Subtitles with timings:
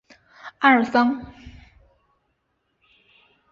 [0.57, 1.31] 阿尔桑。